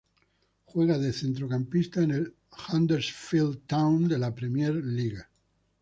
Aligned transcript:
Juega 0.65 0.97
de 0.97 1.13
centrocampista 1.13 2.01
en 2.01 2.09
el 2.09 2.35
Huddersfield 2.49 3.67
Town 3.67 4.07
de 4.07 4.17
la 4.17 4.33
Premier 4.33 4.73
League. 4.73 5.27